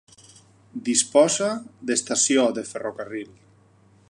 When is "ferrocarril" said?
2.71-3.31